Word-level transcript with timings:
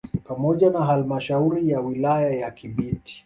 Pamoja 0.23 0.69
na 0.69 0.85
halmashauri 0.85 1.69
ya 1.69 1.79
wilaya 1.79 2.31
ya 2.33 2.51
Kibiti 2.51 3.19